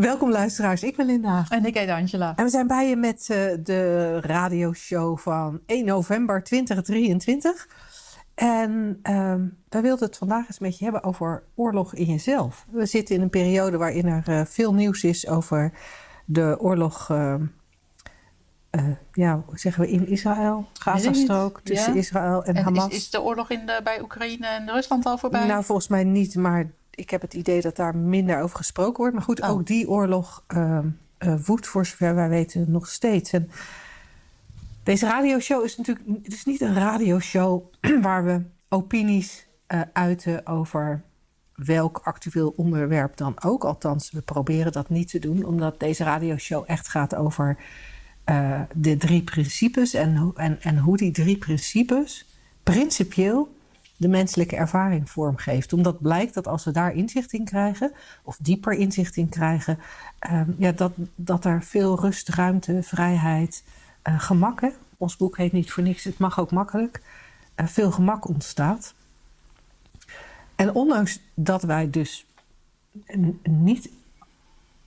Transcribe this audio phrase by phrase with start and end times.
[0.00, 1.44] Welkom luisteraars, ik ben Linda.
[1.48, 2.32] En ik heet Angela.
[2.36, 7.68] En we zijn bij je met uh, de radioshow van 1 november 2023.
[8.34, 9.34] En uh,
[9.68, 12.66] wij wilden het vandaag eens met je hebben over oorlog in jezelf.
[12.70, 15.72] We zitten in een periode waarin er uh, veel nieuws is over
[16.24, 17.34] de oorlog, uh,
[19.12, 21.98] ja, hoe zeggen we, in Israël, Gazastrook, tussen ja.
[21.98, 22.88] Israël en, en Hamas.
[22.88, 25.46] Is, is de oorlog in de, bij Oekraïne en Rusland al voorbij?
[25.46, 29.14] Nou, volgens mij niet, maar ik heb het idee dat daar minder over gesproken wordt.
[29.14, 29.50] Maar goed, oh.
[29.50, 30.78] ook die oorlog uh,
[31.44, 33.32] woedt voor zover wij weten nog steeds.
[33.32, 33.50] En
[34.82, 37.62] deze radioshow is natuurlijk het is niet een radioshow
[38.02, 41.02] waar we opinies uh, uiten over
[41.54, 43.64] welk actueel onderwerp dan ook.
[43.64, 47.56] Althans, we proberen dat niet te doen, omdat deze radioshow echt gaat over
[48.26, 52.26] uh, de drie principes en, en, en hoe die drie principes
[52.62, 53.55] principieel
[53.96, 55.72] de menselijke ervaring vormgeeft.
[55.72, 59.78] Omdat blijkt dat als we daar inzicht in krijgen, of dieper inzicht in krijgen,
[60.30, 63.64] uh, ja, dat, dat er veel rust, ruimte, vrijheid,
[64.08, 64.60] uh, gemak,
[64.96, 67.02] ons boek heet niet voor niks, het mag ook makkelijk,
[67.56, 68.94] uh, veel gemak ontstaat.
[70.54, 72.26] En ondanks dat wij dus
[73.42, 73.90] niet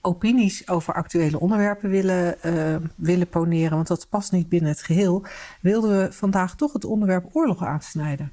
[0.00, 5.24] opinies over actuele onderwerpen willen, uh, willen poneren, want dat past niet binnen het geheel,
[5.60, 8.32] wilden we vandaag toch het onderwerp oorlog aansnijden.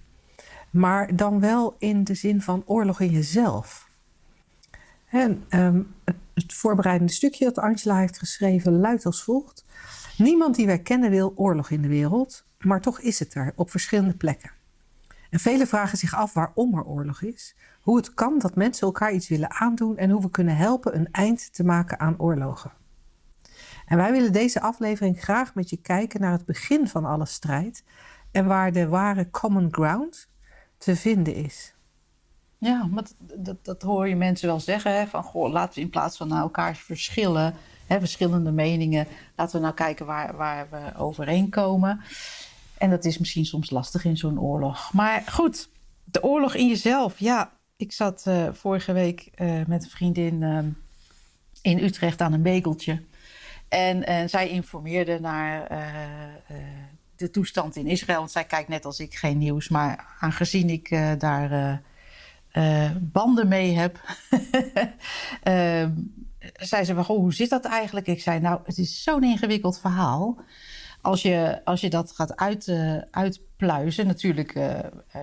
[0.69, 3.89] Maar dan wel in de zin van oorlog in jezelf.
[5.09, 5.95] En um,
[6.33, 9.65] het, voorbereidende stukje dat Angela heeft geschreven luidt als volgt.
[10.17, 13.71] Niemand die wij kennen wil oorlog in de wereld, maar toch is het er op
[13.71, 14.51] verschillende plekken.
[15.29, 19.13] En velen vragen zich af waarom er oorlog is, hoe het kan dat mensen elkaar
[19.13, 22.71] iets willen aandoen en hoe we kunnen helpen een eind te maken aan oorlogen.
[23.85, 27.83] En wij willen deze aflevering graag met je kijken naar het begin van alle strijd
[28.31, 30.29] en waar de ware common ground
[30.77, 31.73] te vinden is.
[32.57, 34.95] Ja, maar dat, dat hoor je mensen wel zeggen.
[34.95, 37.53] Hè, van goh, laten we in plaats van naar elkaars verschillen,
[37.85, 42.01] hè, verschillende meningen, laten we nou kijken waar, waar we overeenkomen.
[42.77, 44.93] En dat is misschien soms lastig in zo'n oorlog.
[44.93, 45.69] Maar goed,
[46.03, 47.19] de oorlog in jezelf.
[47.19, 50.59] Ja, ik zat uh, vorige week uh, met een vriendin uh,
[51.61, 53.03] in Utrecht aan een begeltje.
[53.67, 55.67] En, en zij informeerde naar
[57.17, 58.17] de toestand in Israël.
[58.17, 59.69] Want zij kijkt net als ik geen nieuws.
[59.69, 61.81] Maar aangezien ik uh, daar
[62.53, 63.99] uh, banden mee heb,
[66.69, 68.07] zei ze: goh, hoe zit dat eigenlijk?
[68.07, 70.37] Ik zei: Nou, het is zo'n ingewikkeld verhaal.
[71.07, 72.71] Als je, als je dat gaat uit,
[73.11, 74.59] uitpluizen, natuurlijk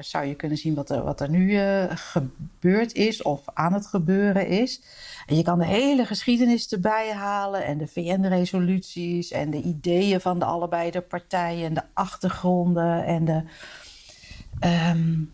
[0.01, 1.59] zou je kunnen zien wat er, wat er nu
[1.89, 4.83] gebeurd is of aan het gebeuren is.
[5.27, 10.45] Je kan de hele geschiedenis erbij halen en de VN-resoluties en de ideeën van de
[10.45, 13.43] allebei de partijen en de achtergronden en de,
[14.91, 15.31] um,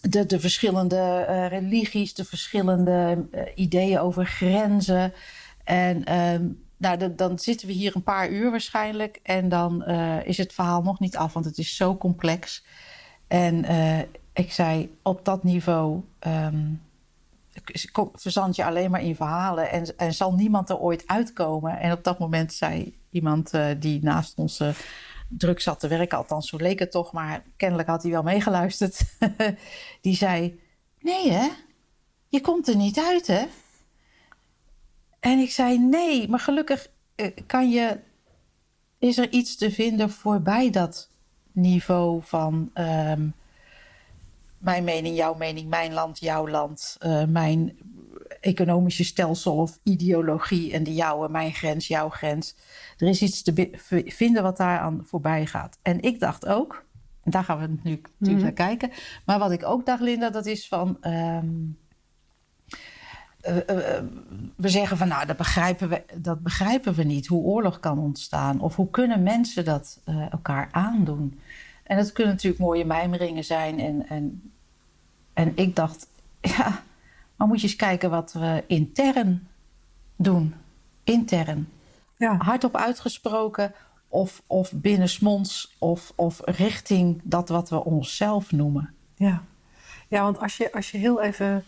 [0.00, 5.12] de, de, verschillende religies, de verschillende ideeën over grenzen.
[5.64, 10.38] En um, nou, dan zitten we hier een paar uur waarschijnlijk en dan uh, is
[10.38, 12.64] het verhaal nog niet af, want het is zo complex.
[13.26, 13.64] En
[14.32, 16.02] ik zei op dat niveau.
[16.26, 16.82] Um,
[18.14, 21.80] verzand je alleen maar in verhalen en, en zal niemand er ooit uitkomen.
[21.80, 24.60] En op dat moment zei iemand uh, die naast ons
[25.38, 29.00] druk zat te werken, althans zo leek het toch, maar kennelijk had hij wel meegeluisterd.
[30.00, 30.60] die zei:
[31.00, 31.48] Nee, hè?
[32.28, 33.44] Je komt er niet uit, hè?
[35.22, 37.98] En ik zei: Nee, maar gelukkig uh, kan je.
[38.98, 41.08] Is er iets te vinden voorbij dat
[41.52, 42.70] niveau van.
[42.74, 43.34] Um,
[44.58, 47.78] mijn mening, jouw mening, mijn land, jouw land, uh, mijn
[48.40, 52.54] economische stelsel of ideologie en de jouwe, mijn grens, jouw grens.
[52.98, 53.70] Er is iets te
[54.06, 55.78] vinden wat daar aan voorbij gaat.
[55.82, 56.84] En ik dacht ook,
[57.22, 58.42] en daar gaan we nu natuurlijk mm -hmm.
[58.42, 58.90] naar kijken,
[59.24, 60.96] maar wat ik ook dacht, Linda, dat is van.
[61.00, 61.80] Um,
[63.48, 63.62] uh, uh,
[64.56, 68.60] we zeggen van nou, dat begrijpen, we, dat begrijpen we niet, hoe oorlog kan ontstaan.
[68.60, 70.00] Of hoe kunnen mensen dat
[70.30, 71.40] elkaar aandoen.
[71.82, 73.80] En dat kunnen natuurlijk mooie mijmeringen zijn.
[73.80, 74.52] En, en,
[75.32, 76.08] en ik dacht,
[76.56, 76.82] ja,
[77.36, 79.48] maar moet je eens kijken wat we intern
[80.16, 80.54] doen.
[81.04, 81.68] Intern.
[82.16, 82.36] Ja.
[82.36, 83.74] Hardop uitgesproken
[84.08, 88.94] of, of binnensmonds of, of richting dat wat we onszelf noemen.
[89.14, 89.42] Ja,
[90.08, 91.64] ja want als je, als je heel even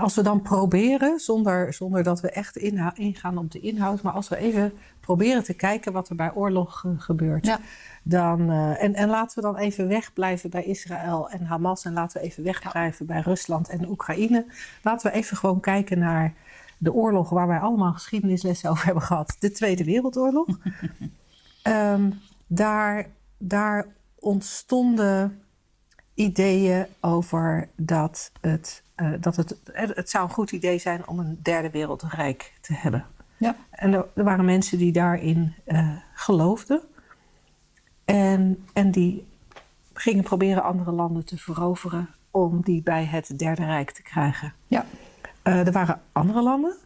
[0.00, 2.56] als we dan proberen, zonder, zonder dat we echt
[2.94, 6.84] ingaan op de inhoud, maar als we even proberen te kijken wat er bij oorlog
[6.96, 7.46] gebeurt.
[7.46, 7.58] Ja.
[8.02, 11.84] Dan, uh, en, en laten we dan even wegblijven bij Israël en Hamas.
[11.84, 14.46] En laten we even wegblijven bij Rusland en Oekraïne.
[14.82, 16.34] Laten we even gewoon kijken naar
[16.78, 19.36] de oorlog waar wij allemaal geschiedenislessen over hebben gehad.
[19.38, 20.46] De Tweede Wereldoorlog.
[21.64, 23.06] um, daar,
[23.38, 23.86] daar
[24.18, 25.41] ontstonden
[26.14, 31.38] ideeën over dat het, uh, dat het, het zou een goed idee zijn om een
[31.42, 33.06] derde wereldrijk te hebben.
[33.36, 33.56] Ja.
[33.70, 36.80] En er, er waren mensen die daarin uh, geloofden.
[38.04, 39.26] En, en die
[39.94, 44.52] gingen proberen andere landen te veroveren om die bij het Derde Rijk te krijgen.
[44.66, 44.84] Ja.
[45.44, 46.76] Uh, er waren andere landen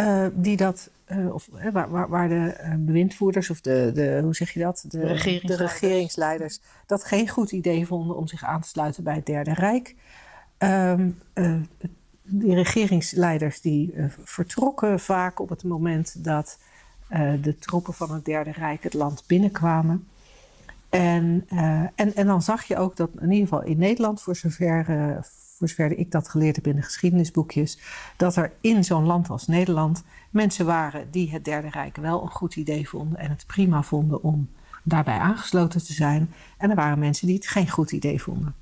[0.00, 4.50] uh, die dat, uh, of waar, waar, waar, de bewindvoerders of de, de, hoe zeg
[4.50, 4.84] je dat?
[4.88, 5.56] De, regeringsleiders.
[5.56, 9.54] de regeringsleiders dat geen goed idee vonden om zich aan te sluiten bij het Derde
[9.54, 9.94] Rijk.
[10.58, 11.18] Um,
[12.22, 13.94] die regeringsleiders die
[14.24, 16.58] vertrokken vaak op het moment dat
[17.40, 20.08] de troepen van het Derde Rijk het land binnenkwamen.
[20.88, 21.46] En,
[21.94, 24.86] en, en dan zag je ook dat in ieder geval in Nederland, voor zover,
[25.60, 27.78] voor zover ik dat geleerd heb in de geschiedenisboekjes,
[28.16, 32.30] dat er in zo'n land als Nederland mensen waren die het Derde Rijk wel een
[32.30, 34.48] goed idee vonden en het prima vonden om
[34.82, 36.32] daarbij aangesloten te zijn.
[36.58, 38.54] En er waren mensen die het geen goed idee vonden.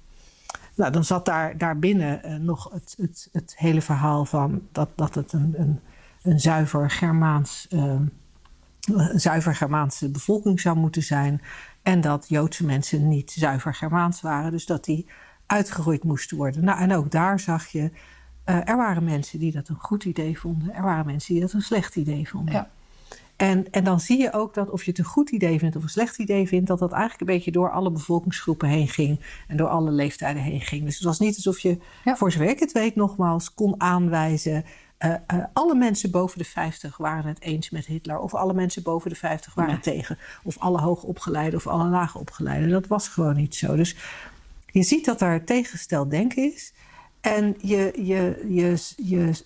[0.75, 5.15] Nou, dan zat daar daarbinnen uh, nog het, het, het hele verhaal van dat, dat
[5.15, 5.81] het een, een,
[6.23, 7.67] een zuiver Germaans.
[7.71, 8.11] een
[9.21, 11.41] zuiver Germaanse bevolking zou moeten zijn.
[11.83, 15.06] En dat Joodse mensen niet zuiver Germaans waren, dus dat die
[15.49, 16.65] uitgeroeid moesten worden.
[16.65, 20.39] Nou, en ook daar zag je, uh, er waren mensen die dat een goed idee
[20.39, 22.55] vonden, er waren mensen die dat een slecht idee vonden.
[22.55, 22.71] Ja.
[23.37, 25.83] En, en dan zie je ook dat of je het een goed idee vindt of
[25.83, 29.56] een slecht idee vindt, dat dat eigenlijk een beetje door alle bevolkingsgroepen heen ging en
[29.56, 30.85] door alle leeftijden heen ging.
[30.85, 32.17] Dus het was niet alsof je, ja.
[32.17, 34.65] voor zover ik het weet, nogmaals kon aanwijzen
[34.99, 38.19] uh, uh, alle mensen boven de 50 waren het eens met Hitler.
[38.19, 39.81] Of alle mensen boven de 50 waren nee.
[39.81, 40.19] tegen.
[40.43, 42.71] Of alle hoogopgeleiden of alle laagopgeleiden.
[42.71, 43.77] Dat was gewoon niet zo.
[43.77, 43.97] Dus
[44.70, 46.75] je ziet dat er tegengesteld denken is.
[47.20, 49.44] En je, je, je, je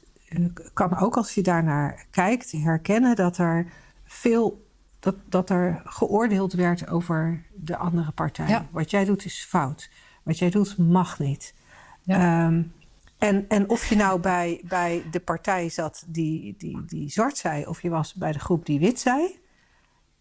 [0.72, 3.66] kan ook als je daarnaar kijkt herkennen dat er
[4.04, 4.70] veel.
[4.98, 8.48] Dat, dat er geoordeeld werd over de andere partij.
[8.48, 8.66] Ja.
[8.70, 9.90] Wat jij doet is fout.
[10.22, 11.54] Wat jij doet mag niet.
[12.02, 12.46] Ja.
[12.46, 12.72] Um,
[13.18, 17.66] en, en of je nou bij, bij de partij zat die, die, die zwart zei,
[17.66, 19.40] of je was bij de groep die wit zei,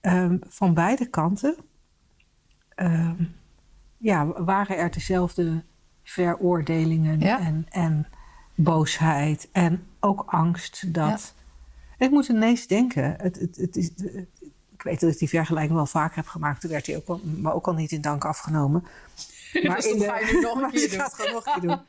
[0.02, 1.56] um, van beide kanten
[2.76, 3.36] um,
[4.02, 5.64] ja, waren er dezelfde
[6.04, 7.40] veroordelingen ja.
[7.40, 8.08] en, en
[8.56, 11.34] boosheid en ook angst dat.
[11.98, 12.06] Ja.
[12.06, 13.92] Ik moet ineens denken, het, het, het is,
[14.74, 17.22] ik weet dat ik die vergelijking wel vaker heb gemaakt, toen werd hij ook al,
[17.24, 18.84] maar ook al niet in dank afgenomen.
[19.64, 21.34] Maar dus in de, ga je nu nog een keer doen.
[21.34, 21.82] Nog een keer doen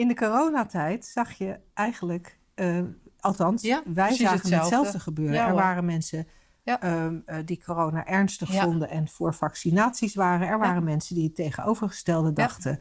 [0.00, 2.80] in de coronatijd zag je eigenlijk, uh,
[3.20, 5.46] althans, ja, wij zagen hetzelfde, hetzelfde gebeuren.
[5.46, 6.26] Er waren mensen
[6.64, 7.04] ja.
[7.04, 10.48] um, uh, die corona ernstig vonden en voor vaccinaties waren.
[10.48, 12.78] Er waren mensen die het tegenovergestelde dachten.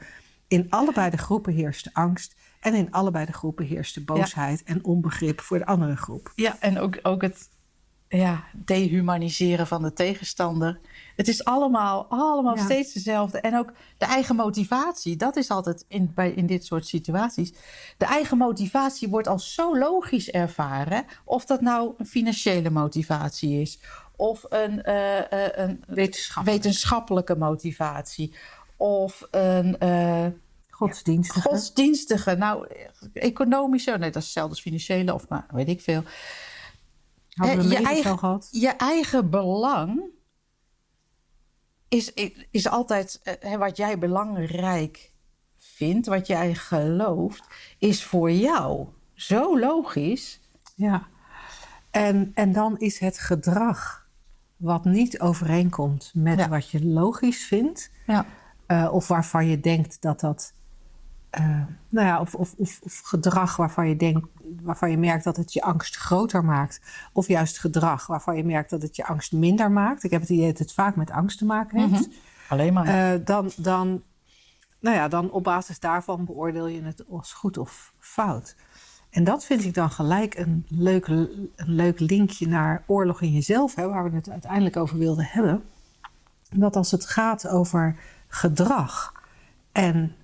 [0.48, 2.36] In allebei de groepen heerste angst.
[2.60, 6.32] En in allebei de groepen heerste boosheid en onbegrip voor de andere groep.
[6.36, 7.50] Ja, en ook, ook het
[8.10, 10.80] ja, dehumaniseren van de tegenstander.
[11.16, 13.40] Het is allemaal, allemaal steeds hetzelfde.
[13.40, 17.54] En ook de eigen motivatie, dat is altijd in, bij, in dit soort situaties.
[17.98, 21.06] De eigen motivatie wordt als zo logisch ervaren.
[21.24, 23.80] Of dat nou een financiële motivatie is,
[24.16, 26.62] of een, uh, uh, een wetenschappelijke.
[26.62, 28.34] wetenschappelijke motivatie,
[28.78, 29.76] of een.
[29.84, 30.26] Uh,
[30.70, 31.42] Godsdienstige.
[31.42, 32.36] Godsdienstige.
[32.36, 32.68] Nou,
[33.14, 33.92] economische.
[33.92, 36.04] Nee, dat is hetzelfde als financiële, of maar weet ik veel.
[37.40, 38.48] Hadden we je, eigen, gehad?
[38.52, 40.02] je eigen belang
[41.88, 42.14] is,
[42.52, 45.12] is altijd uh, wat jij belangrijk
[45.58, 47.44] vindt, wat jij gelooft,
[47.78, 50.40] is voor jou zo logisch.
[50.76, 51.08] Ja,
[51.92, 54.08] en, en dan is het gedrag
[54.58, 56.50] wat niet overeenkomt met ja.
[56.50, 58.26] wat je logisch vindt, ja.
[58.68, 60.54] uh, of waarvan je denkt dat dat
[61.40, 64.28] uh, nou ja, of, of, of, of, gedrag waarvan je denkt,
[64.62, 66.82] waarvan je merkt dat het je angst groter maakt.
[67.14, 70.04] Of juist gedrag waarvan je merkt dat het je angst minder maakt.
[70.04, 71.92] Ik heb het idee dat het vaak met angst te maken heeft.
[71.92, 72.12] Mm -hmm.
[72.50, 73.14] Alleen maar.
[73.16, 74.04] Uh, dan, dan,
[74.80, 78.56] nou ja, dan op basis daarvan beoordeel je het als goed of fout.
[79.10, 83.76] En dat vind ik dan gelijk een leuk, een leuk linkje naar oorlog in jezelf,
[83.76, 85.64] hè, waar we het uiteindelijk over wilden hebben.
[86.50, 87.96] Dat als het gaat over
[88.28, 89.14] gedrag
[89.72, 90.16] en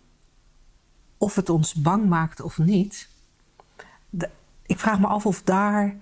[1.17, 3.09] of het ons bang maakt of niet.
[4.09, 4.29] De,
[4.65, 5.95] ik vraag me af of daar,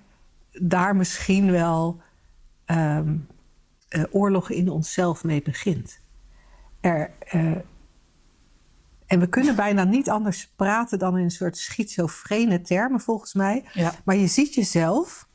[0.51, 2.01] daar misschien wel
[2.65, 3.27] um,
[3.89, 5.99] uh, oorlog in onszelf mee begint.
[6.79, 7.55] Er, uh,
[9.05, 13.65] En we kunnen bijna niet anders praten dan in een soort schizofrene termen, volgens mij.
[13.73, 13.93] Ja.
[14.05, 15.27] Maar je ziet jezelf,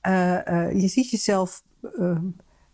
[0.00, 1.62] eh, eh, je ziet jezelf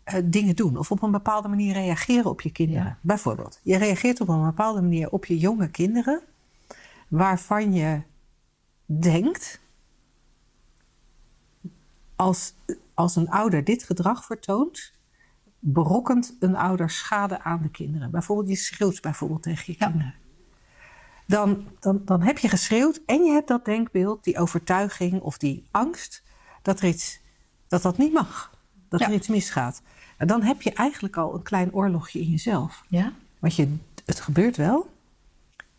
[0.03, 0.77] eh, dingen doen.
[0.77, 2.83] Of op een bepaalde manier reageren op je kinderen.
[2.83, 2.97] Ja.
[3.01, 6.21] Bijvoorbeeld, je reageert op een bepaalde manier op je jonge kinderen.
[7.07, 8.01] Waarvan je
[8.85, 9.61] denkt,
[12.15, 12.53] als,
[12.93, 14.93] als een ouder dit gedrag vertoont,
[15.59, 18.11] berokkent een ouder schade aan de kinderen.
[18.11, 19.85] Bijvoorbeeld, je schreeuwt bijvoorbeeld tegen je Ja.
[19.87, 20.13] kinderen.
[21.27, 25.67] Dan, dan, dan heb je geschreeuwd en je hebt dat denkbeeld, die overtuiging of die
[25.71, 26.23] angst
[26.61, 27.19] dat er iets,
[27.67, 28.52] dat, dat niet mag.
[28.93, 29.07] Dat Ja.
[29.07, 29.81] er iets misgaat.
[30.17, 32.83] En dan heb je eigenlijk al een klein oorlogje in jezelf.
[32.89, 33.11] Ja?
[33.39, 34.93] Want je, het gebeurt wel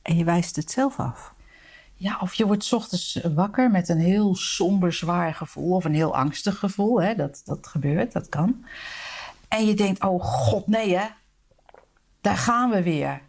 [0.03, 1.35] en je wijst het zelf af.
[1.95, 5.95] Ja, of je wordt 's ochtends wakker met een heel somber, zwaar gevoel of een
[5.95, 7.03] heel angstig gevoel.
[7.03, 7.15] Hè?
[7.15, 8.65] Dat, dat gebeurt, dat kan.
[9.49, 11.07] En je denkt, oh god, nee hè,
[12.21, 13.21] daar gaan we weer.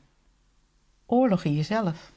[1.05, 2.11] Oorlog in jezelf.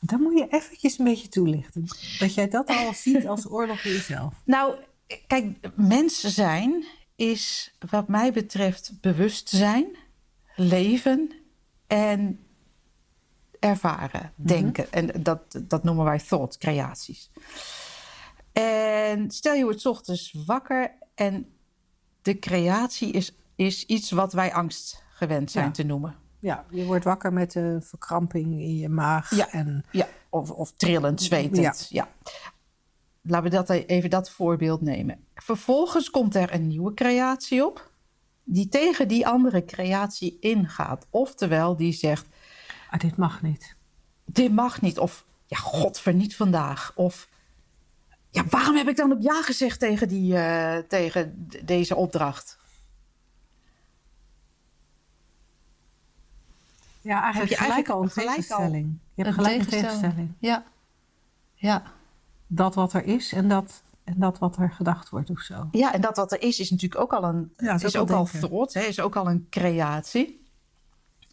[0.00, 1.86] Dan moet je eventjes een beetje toelichten.
[2.18, 4.34] Dat jij dat al ziet als oorlog in jezelf.
[4.44, 4.74] Nou,
[5.26, 6.84] kijk, mens zijn
[7.16, 9.96] is wat mij betreft bewustzijn,
[10.56, 11.32] leven
[11.86, 12.40] en
[13.58, 14.92] ervaren, denken.
[14.92, 17.30] En dat, dat noemen wij thought, creaties.
[18.52, 21.52] En stel je wordt 's ochtends wakker en
[22.22, 25.70] de creatie is, is iets wat wij angst gewend zijn Ja.
[25.70, 26.16] te noemen.
[26.40, 29.36] Ja, je wordt wakker met een verkramping in je maag.
[29.36, 29.50] Ja.
[29.50, 31.86] En Ja, of, of trillend, zwetend.
[31.88, 32.08] Ja.
[33.28, 35.24] Laten we dat e- even dat voorbeeld nemen.
[35.34, 37.90] Vervolgens komt er een nieuwe creatie op,
[38.44, 41.06] die tegen die andere creatie ingaat.
[41.10, 42.26] Oftewel, die zegt:
[42.90, 43.76] ah, dit mag niet.
[44.24, 44.98] Dit mag niet.
[44.98, 46.92] Of ja, godver niet vandaag.
[46.94, 47.28] Of
[48.30, 52.58] ja, waarom heb ik dan op ja gezegd tegen, die, eh, tegen deze opdracht?
[57.00, 58.98] Ja, eigenlijk Heb je gelijk eigenlijk al een gelijk al tegenstelling.
[59.14, 60.00] Je hebt Een gelijk een tegenstelling.
[60.00, 60.34] tegenstelling.
[60.38, 60.64] Ja.
[61.54, 61.82] Ja.
[62.50, 65.68] Dat wat er is en dat, en dat wat er gedacht wordt of zo.
[65.70, 68.10] Ja, en dat wat er is, is natuurlijk ook al een Ja, is, is ook
[68.10, 70.46] al thought, hè, is ook al een creatie.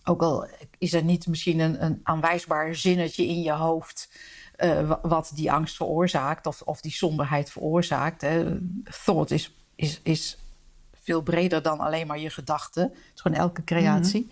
[0.04, 4.10] Ook al is er niet misschien een, een aanwijsbaar zinnetje in je hoofd
[4.56, 8.22] eh, wa- wat die angst veroorzaakt of, of die somberheid veroorzaakt.
[8.22, 8.58] Hè.
[9.04, 10.38] Thought is, is, is
[11.04, 12.84] veel breder dan alleen maar je gedachten.
[12.84, 14.30] Het is gewoon elke creatie.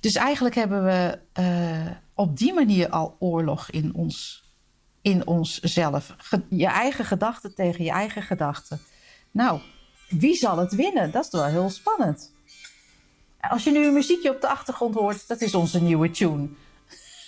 [0.00, 4.44] Dus eigenlijk hebben we eh, op die manier al oorlog in ons,
[5.02, 6.16] in onszelf.
[6.48, 8.80] Je eigen gedachten tegen je eigen gedachten.
[9.30, 9.60] Nou,
[10.08, 11.10] wie zal het winnen?
[11.10, 12.32] Dat is wel heel spannend.
[13.40, 16.48] Als je nu een muziekje op de achtergrond hoort, dat is onze nieuwe tune.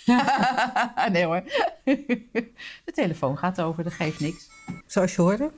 [1.11, 1.43] nee hoor.
[2.85, 4.49] De telefoon gaat over, dat geeft niks.
[4.85, 5.51] Zoals je hoorde.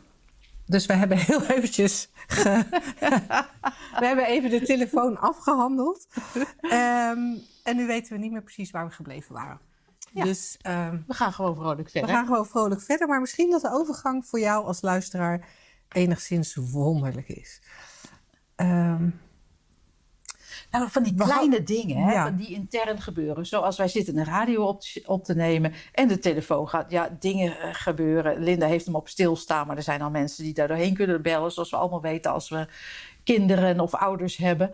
[0.65, 2.09] Dus we hebben heel eventjes...
[3.99, 6.07] we hebben even de telefoon afgehandeld.
[6.61, 9.59] Ehm, en nu weten we niet meer precies waar we gebleven waren.
[10.15, 10.23] Ja.
[10.23, 12.09] Dus ehm, We gaan gewoon vrolijk we verder.
[12.09, 13.07] gaan gewoon vrolijk verder.
[13.07, 15.47] Maar misschien dat de overgang voor jou als luisteraar
[15.91, 17.61] enigszins wonderlijk is.
[18.55, 19.09] Ehm,
[20.71, 22.23] Nou, van die We kleine dingen, hè, Ja.
[22.23, 23.45] van die intern gebeuren.
[23.45, 26.91] Zoals wij zitten een radio op, te- op te nemen en de telefoon gaat.
[26.91, 28.43] Ja, dingen eh, gebeuren.
[28.43, 31.51] Linda heeft hem op stilstaan, maar er zijn al mensen die daar doorheen kunnen bellen.
[31.51, 32.67] Zoals we allemaal weten als we
[33.23, 34.71] kinderen of ouders hebben.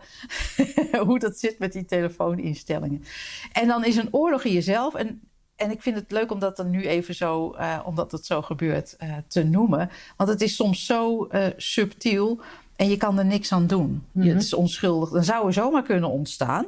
[1.06, 3.04] Hoe dat zit met die telefooninstellingen.
[3.52, 4.94] En dan is een oorlog in jezelf.
[4.94, 5.20] En,
[5.62, 8.42] en ik vind het leuk om dat dan nu even zo, eh, omdat het zo
[8.42, 9.90] gebeurt, eh, te noemen.
[10.16, 12.40] Want het is soms zo eh, subtiel
[12.76, 14.06] en je kan er niks aan doen.
[14.12, 15.10] Je- het is onschuldig.
[15.10, 16.66] Dan zou er zomaar kunnen ontstaan.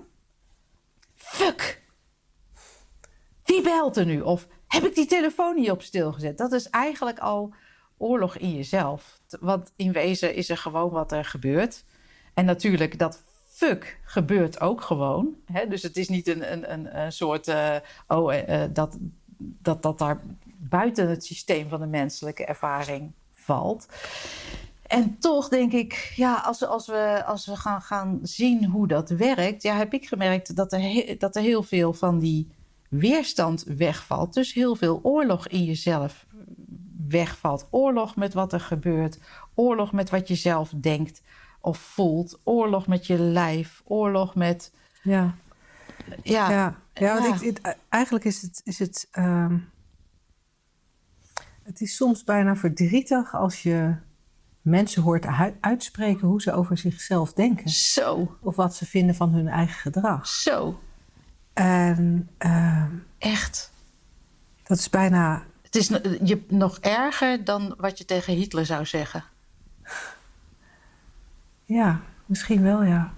[1.15, 1.83] Fuck!
[3.45, 4.21] Wie belt er nu?
[4.21, 6.39] Of heb ik die telefoon niet op stil gezet?
[6.39, 7.55] Dat is eigenlijk al
[7.97, 9.21] oorlog in jezelf.
[9.41, 11.85] Want in wezen is er gewoon wat er gebeurt.
[12.35, 13.23] En natuurlijk, dat
[13.55, 15.35] fuck gebeurt ook gewoon.
[15.53, 15.69] Hè?
[15.69, 17.49] Dus het is niet een, een, een, soort...
[17.49, 17.77] eh,
[18.09, 18.97] oh, eh, eh, dat,
[19.39, 20.21] dat dat daar
[20.57, 23.87] buiten het systeem van de menselijke ervaring valt.
[24.87, 29.11] En toch denk ik, ja, als, als we, als we gaan, gaan zien hoe dat
[29.11, 32.49] werkt, ja, heb ik gemerkt dat er, dat er heel veel van die
[32.89, 34.35] weerstand wegvalt.
[34.35, 36.27] Dus heel veel oorlog in jezelf
[37.09, 37.67] wegvalt.
[37.71, 39.19] Oorlog met wat er gebeurt.
[39.55, 41.23] Oorlog met wat je zelf denkt
[41.65, 42.41] of voelt.
[42.45, 43.83] Oorlog met je lijf.
[43.85, 44.73] Oorlog met.
[45.03, 45.35] ja.
[46.23, 47.47] Ja, Ja, ja, want Ja.
[47.49, 48.61] Ik, het- eigenlijk is het.
[48.65, 49.59] Is het, ehm,
[51.63, 53.95] het is soms bijna verdrietig als je
[54.61, 57.69] mensen hoort ui- uitspreken hoe ze over zichzelf denken.
[57.71, 60.27] zo, Of wat ze vinden van hun eigen gedrag.
[60.27, 60.81] zo.
[61.53, 63.73] En ehm, Echt.
[64.63, 65.45] dat is bijna.
[65.63, 65.89] Het is
[66.25, 69.25] je, nog erger dan wat je tegen Hitler zou zeggen.
[71.65, 73.13] Ja, misschien wel, ja.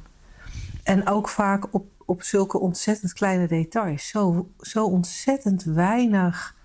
[0.83, 4.09] En ook vaak op, op zulke ontzettend kleine details.
[4.09, 6.57] Zo, zo ontzettend weinig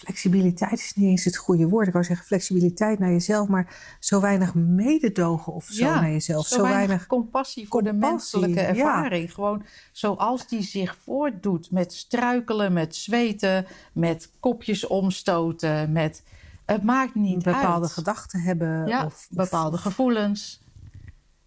[0.00, 1.86] flexibiliteit is niet eens het goede woord.
[1.86, 6.46] Ik wou zeggen flexibiliteit naar jezelf, maar zo weinig mededogen of zo naar jezelf.
[6.46, 9.34] Zo, weinig, compassie voor de menselijke ervaring.
[9.34, 16.22] Gewoon zoals die zich voortdoet met struikelen, met zweten, met kopjes omstoten, met
[16.72, 17.92] het maakt niet bepaalde uit.
[17.92, 20.62] gedachten hebben of bepaalde gevoelens.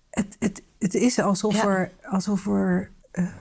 [0.09, 3.33] Het, het, het is alsof er, alsof er, uh,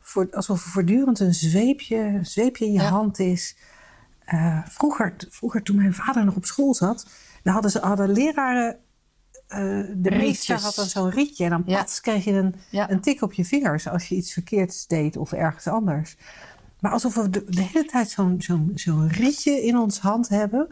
[0.00, 3.56] voor, alsof er voortdurend een zweepje, een zweepje in je hand is
[4.34, 7.06] uh, vroeger, vroeger, toen mijn vader nog op school zat,
[7.42, 8.78] dan hadden ze hadden leraren.
[9.48, 9.58] Uh,
[9.96, 13.32] de meester had dan zo'n rietje en dan pats kreeg je een, een tik op
[13.32, 16.16] je vingers als je iets verkeerds deed of ergens anders.
[16.80, 20.68] Maar alsof we de, de hele tijd zo'n zo'n zo'n rietje in ons hand hebben.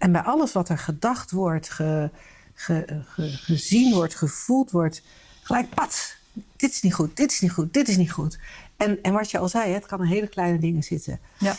[0.00, 2.10] En bij alles wat er gedacht wordt, ge,
[2.54, 5.02] ge, ge, gezien wordt, gevoeld wordt,
[5.42, 6.16] gelijk pat.
[6.56, 8.38] Dit is niet goed, dit is niet goed, dit is niet goed.
[8.76, 11.20] En, en wat je al zei, het kan in hele kleine dingen zitten.
[11.38, 11.56] Ja.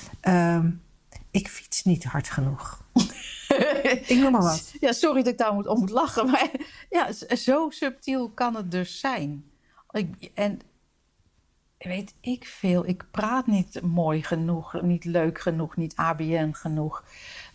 [0.56, 0.82] Um,
[1.32, 2.84] ik fiets niet hard genoeg.
[4.08, 4.74] ik noem maar wat.
[4.80, 6.30] Ja, sorry dat ik daar moet, om moet lachen.
[6.30, 6.52] Maar
[6.90, 9.44] ja, zo subtiel kan het dus zijn.
[9.92, 10.60] Ik, en
[11.78, 12.88] weet ik veel.
[12.88, 17.04] Ik praat niet mooi genoeg, niet leuk genoeg, niet ABN genoeg.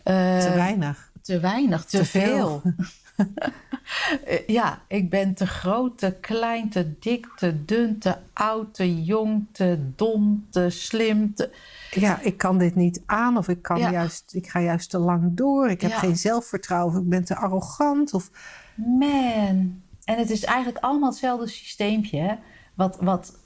[0.07, 1.11] Uh, te weinig.
[1.21, 2.61] Te weinig, te, te veel.
[2.61, 2.73] veel.
[4.59, 9.45] ja, ik ben te groot, te klein, te dik, te dun, te oud, te jong,
[9.51, 11.33] te dom, te slim.
[11.33, 11.49] Te...
[11.91, 15.29] Ja, ik kan dit niet aan of ik, kan juist, ik ga juist te lang
[15.33, 15.69] door.
[15.69, 18.13] Ik heb geen zelfvertrouwen of ik ben te arrogant.
[18.13, 18.29] Of...
[18.75, 22.19] Man, en het is eigenlijk allemaal hetzelfde systeempje.
[22.19, 22.35] Hè?
[22.73, 23.37] Wat, wat,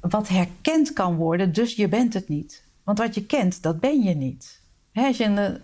[0.00, 2.64] wat herkend kan worden, dus je bent het niet.
[2.84, 4.64] Want wat je kent, dat ben je niet.
[5.04, 5.60] Als je een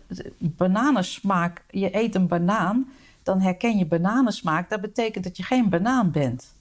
[0.57, 4.71] bananensmaak, je eet een banaan dan herken je bananensmaak.
[4.71, 6.55] Dat betekent dat je geen banaan bent.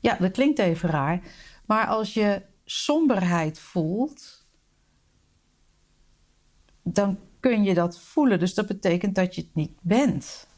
[0.00, 1.20] Ja, dat klinkt even raar.
[1.66, 4.46] Maar als je somberheid voelt,
[6.82, 8.38] dan kun je dat voelen.
[8.38, 10.48] Dus dat betekent dat je het niet bent.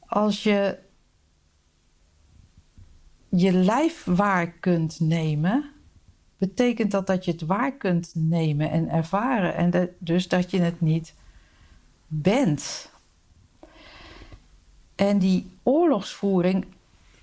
[0.00, 0.78] Als je
[3.28, 5.71] je lijf waar kunt nemen,
[6.48, 9.54] betekent dat dat je het waar kunt nemen en ervaren.
[9.54, 11.14] En dus dat je het niet
[12.06, 12.90] bent.
[14.94, 16.66] En die oorlogsvoering,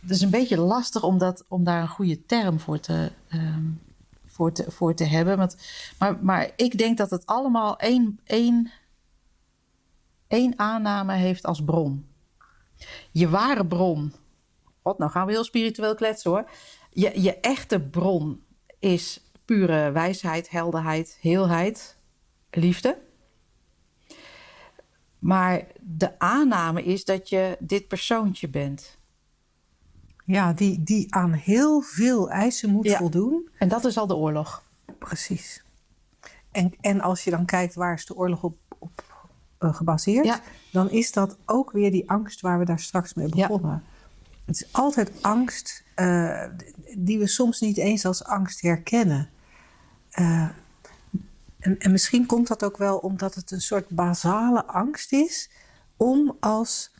[0.08, 3.82] is een beetje lastig om, dat, om daar een goede term voor te, um,
[4.26, 5.38] voor te, voor te hebben.
[5.38, 5.58] Want,
[5.98, 8.72] maar, maar ik denk dat het allemaal één, één,
[10.28, 12.06] één aanname heeft als bron.
[13.12, 14.14] Je ware bron.
[14.82, 16.50] Wat, nou gaan we heel spiritueel kletsen hoor.
[16.90, 18.48] Je, je echte bron
[18.80, 21.98] is pure wijsheid, helderheid, heelheid,
[22.52, 22.98] liefde.
[25.20, 28.98] Maar de aanname is dat je dit persoontje bent.
[30.26, 33.50] Ja, die, die aan heel veel eisen moet voldoen.
[33.58, 34.64] En dat is al de oorlog.
[35.00, 35.64] Precies.
[36.52, 39.04] En, en als je dan kijkt waar is de oorlog op, op
[39.60, 43.84] uh, gebaseerd, dan is dat ook weer die angst waar we daar straks mee begonnen.
[44.50, 46.44] Het is altijd angst uh,
[46.98, 49.30] die we soms niet eens als angst herkennen.
[50.20, 50.50] Uh,
[51.60, 55.50] en, en misschien komt dat ook wel omdat het een soort basale angst is
[55.98, 56.92] om als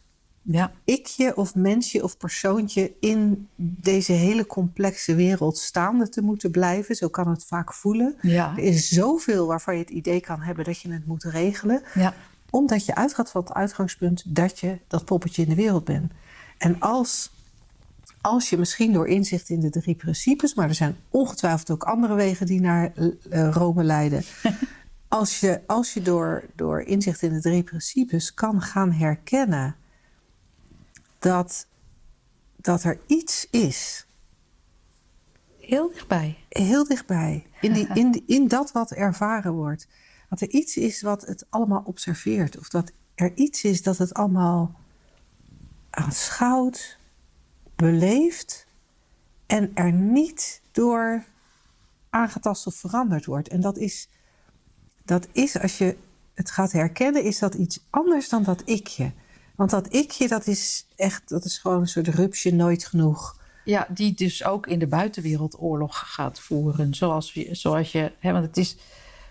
[0.42, 0.72] ja.
[0.84, 6.96] ikje of mensje of persoontje in deze hele complexe wereld staande te moeten blijven.
[6.96, 8.16] Zo kan het vaak voelen.
[8.22, 8.54] Ja.
[8.58, 11.82] Er is zoveel waarvan je het idee kan hebben dat je het moet regelen.
[11.94, 12.14] Ja.
[12.50, 16.12] Omdat je uitgaat van het uitgangspunt dat je dat poppetje in de wereld bent.
[16.58, 17.32] En als
[18.22, 22.16] als je misschien door inzicht in de drie principes, maar er zijn ongetwijfeld ook andere
[22.16, 24.24] wegen die naar uh, Rome leiden.
[25.08, 29.76] als je, als je door, door inzicht in de drie principes kan gaan herkennen
[31.20, 31.68] dat,
[32.56, 34.06] dat er iets is.
[35.60, 36.38] Heel dichtbij.
[36.50, 37.48] Heel dichtbij.
[37.62, 39.88] In, die, in, in dat wat ervaren wordt.
[40.30, 42.58] Dat er iets is wat het allemaal observeert.
[42.58, 44.80] Of dat er iets is dat het allemaal
[45.90, 46.99] aanschouwt,
[47.80, 48.66] beleeft
[49.46, 51.24] en er niet door
[52.10, 53.48] aangetast of veranderd wordt.
[53.48, 54.10] En dat is,
[55.06, 55.98] dat is als je
[56.34, 59.12] het gaat herkennen, is dat iets anders dan dat ikje.
[59.56, 63.38] Want dat ikje, dat is echt, dat is gewoon een soort rupsje nooit genoeg.
[63.66, 66.94] Ja, die dus ook in de buitenwereld oorlog gaat voeren.
[66.94, 68.78] Zoals, zoals je, hè, want het is,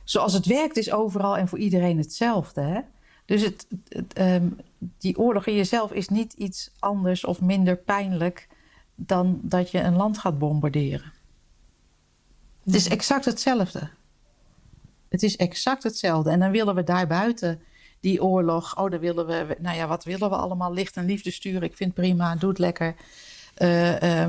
[0.05, 2.61] zoals het werkt, is overal en voor iedereen hetzelfde.
[2.61, 2.81] Hè?
[3.29, 3.67] Dus het,
[4.13, 8.49] ehm, die oorlog in jezelf is niet iets anders of minder pijnlijk
[8.95, 11.13] dan dat je een land gaat bombarderen.
[12.65, 13.89] Het is exact hetzelfde.
[15.09, 16.31] Het is exact hetzelfde.
[16.31, 17.61] En dan willen we daarbuiten
[18.01, 18.79] die oorlog.
[18.79, 19.57] Oh, dan willen we.
[19.59, 20.73] Nou ja, wat willen we allemaal?
[20.73, 21.63] Licht en liefde sturen.
[21.63, 22.37] Ik vind prima.
[22.37, 22.95] Doe het lekker.
[23.59, 24.27] Uh,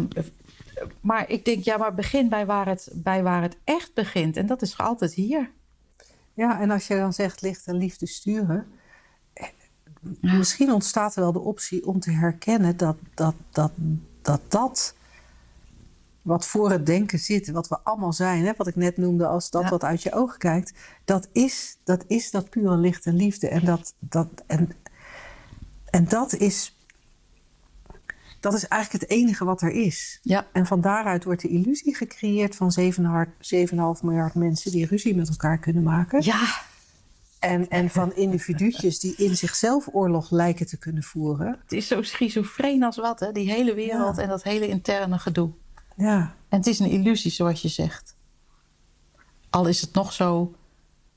[1.01, 4.37] maar ik denk, ja, maar begin bij waar, het, bij waar het echt begint.
[4.37, 5.51] En dat is altijd hier.
[6.33, 8.67] Ja, en als je dan zegt licht en liefde sturen.
[10.21, 13.71] Misschien ontstaat er wel de optie om te herkennen dat dat, dat,
[14.21, 14.93] dat, dat
[16.21, 19.49] wat voor het denken zit, wat we allemaal zijn, hè, wat ik net noemde als
[19.49, 19.69] dat Ja.
[19.69, 20.73] wat uit je ogen kijkt,
[21.05, 23.47] dat is dat, is dat pure licht en liefde.
[23.47, 24.69] En dat, dat, en,
[25.89, 26.77] en dat, is,
[28.39, 30.19] dat is eigenlijk het enige wat er is.
[30.21, 30.47] Ja.
[30.51, 35.57] En van daaruit wordt de illusie gecreëerd van 7,5 miljard mensen die ruzie met elkaar
[35.57, 36.23] kunnen maken.
[36.23, 36.61] Ja,
[37.39, 41.59] En, en van individuutjes die in zichzelf oorlog lijken te kunnen voeren.
[41.61, 43.31] het is zo schizofreen als wat, hè?
[43.31, 44.21] Die hele wereld Ja.
[44.21, 45.51] en dat hele interne gedoe.
[45.95, 48.15] Ja, En het is een illusie, zoals je zegt.
[49.49, 50.53] Al is het nog zo,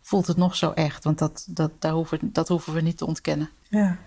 [0.00, 1.04] voelt het nog zo echt.
[1.04, 3.50] Want dat, dat, daar hoeven, dat hoeven we niet te ontkennen.
[3.68, 3.98] ja.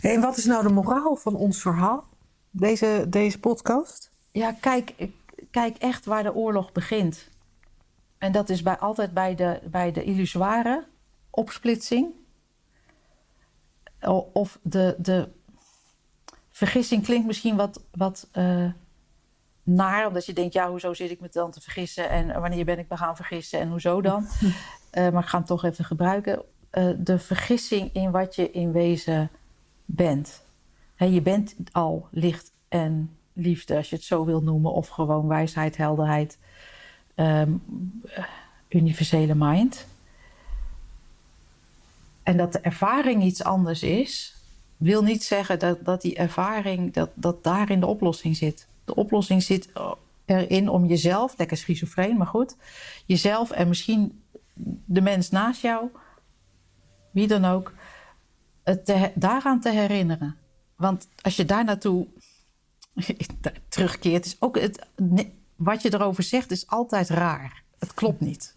[0.00, 2.04] En wat is nou de moraal van ons verhaal?
[2.50, 4.10] Deze, deze podcast?
[4.32, 4.94] Ja, kijk,
[5.50, 7.28] kijk echt waar de oorlog begint.
[8.22, 10.86] En dat is bij, altijd bij de, bij de illusoire
[11.30, 12.14] opsplitsing.
[14.32, 15.28] Of de, de
[16.50, 18.66] vergissing klinkt misschien wat, wat eh,
[19.62, 22.78] naar, omdat je denkt, ja, hoezo zit ik me dan te vergissen en wanneer ben
[22.78, 24.26] ik me gaan vergissen en hoezo dan?
[24.90, 26.42] Eh, maar ik ga hem toch even gebruiken.
[26.70, 29.30] Eh, de vergissing in wat je in wezen
[29.84, 30.44] bent.
[30.96, 35.76] Je bent al licht en liefde, als je het zo wil noemen, of gewoon wijsheid,
[35.76, 36.38] helderheid,
[37.14, 37.52] ehm,
[38.04, 38.24] eh,
[38.68, 39.86] universele mind.
[42.22, 44.34] En dat de ervaring iets anders is,
[44.76, 48.66] wil niet zeggen dat, dat die ervaring, dat, dat daarin de oplossing zit.
[48.84, 49.68] De oplossing zit
[50.24, 52.56] erin om jezelf, lekker schizofreen, maar goed,
[53.06, 54.22] jezelf en misschien
[54.84, 55.88] de mens naast jou,
[57.10, 57.72] wie dan ook,
[58.62, 60.36] het daaraan te herinneren.
[60.76, 62.06] Want als je daar naartoe
[63.68, 64.86] terugkeert, is ook het,
[65.64, 67.62] wat je erover zegt, is altijd raar.
[67.78, 68.56] Het klopt niet.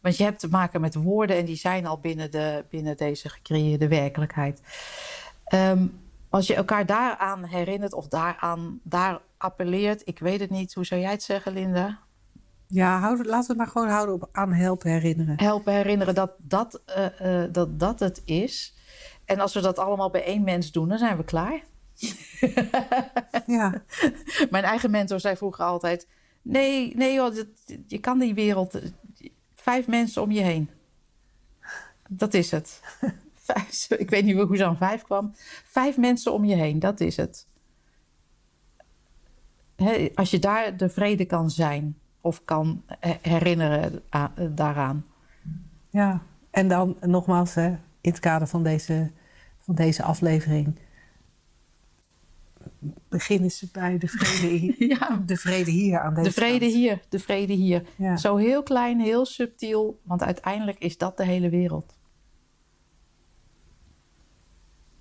[0.00, 3.28] Want je hebt te maken met woorden en die zijn al binnen, de, binnen deze
[3.28, 4.60] gecreëerde werkelijkheid.
[5.44, 5.86] Ehm,
[6.28, 11.00] als je elkaar daaraan herinnert of daaraan daar appelleert, ik weet het niet, hoe zou
[11.00, 11.98] jij het zeggen, Linda?
[12.66, 15.34] Ja, houd, laten we het maar gewoon houden op aan helpen herinneren.
[15.40, 18.74] helpen herinneren dat dat, eh, eh, dat dat het is.
[19.24, 21.62] En als we dat allemaal bij één mens doen, dan zijn we klaar.
[23.46, 23.82] Ja,
[24.50, 26.08] Mijn eigen mentor zei vroeger altijd:
[26.42, 28.80] Nee, nee joh, dit- je kan die wereld.
[29.54, 30.70] Vijf mensen om je heen.
[32.08, 32.80] Dat is het.
[33.34, 35.32] Vijf, ik weet niet hoe ze aan vijf kwam.
[35.64, 37.46] Vijf mensen om je heen, dat is het.
[40.14, 45.06] Als je daar de vrede kan zijn of kan he- herinneren aan- daaraan.
[45.90, 46.22] ja.
[46.50, 47.66] En dan nogmaals, hè,
[48.00, 49.10] in het kader van deze,
[49.58, 50.78] van deze aflevering.
[53.08, 54.74] Beginnen ze bij de vrede hier.
[54.98, 56.72] Ja, De vrede hier aan deze De vrede kant.
[56.72, 57.82] hier, de vrede hier.
[57.96, 58.16] Ja.
[58.16, 61.96] Zo heel klein, heel subtiel, want uiteindelijk is dat de hele wereld.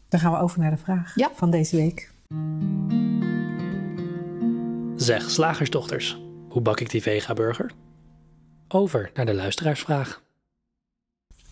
[0.09, 1.31] Dan gaan we over naar de vraag Ja.
[1.33, 2.11] van deze week.
[4.95, 7.71] Zeg, slagersdochters, hoe bak ik die vega-burger?
[8.67, 10.21] Over naar de luisteraarsvraag.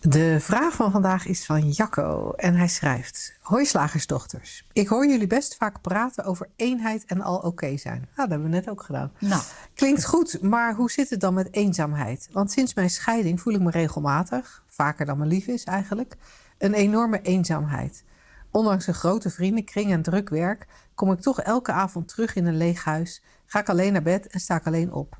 [0.00, 4.66] De vraag van vandaag is van Jacco en hij schrijft: Hoi slagersdochters.
[4.72, 7.98] Ik hoor jullie best vaak praten over eenheid en al oké zijn.
[7.98, 9.12] Nou, dat hebben we net ook gedaan.
[9.18, 9.42] Nou,
[9.74, 12.28] Klinkt goed, maar hoe zit het dan met eenzaamheid?
[12.32, 16.16] Want sinds mijn scheiding voel ik me regelmatig, vaker dan me lief is eigenlijk,
[16.58, 18.04] een enorme eenzaamheid.
[18.50, 22.56] Ondanks een grote vriendenkring en druk werk kom ik toch elke avond terug in een
[22.56, 25.18] leeg huis, ga ik alleen naar bed en sta ik alleen op.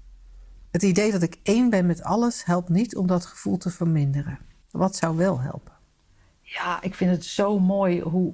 [0.70, 4.38] Het idee dat ik één ben met alles helpt niet om dat gevoel te verminderen.
[4.76, 5.74] Wat zou wel helpen?
[6.46, 8.32] ja, ik vind het zo mooi hoe.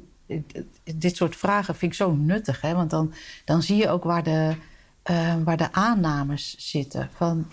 [0.95, 2.75] Dit soort vragen vind ik zo nuttig, hè?
[2.75, 3.13] want dan,
[3.45, 4.57] dan zie je ook waar de,
[5.03, 7.11] eh, waar de aannames zitten.
[7.15, 7.47] Van